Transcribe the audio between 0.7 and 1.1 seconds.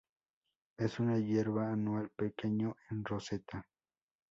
Es